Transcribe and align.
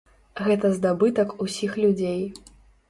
Гэта 0.47 0.71
здабытак 0.79 1.37
усіх 1.47 1.71
людзей. 1.85 2.21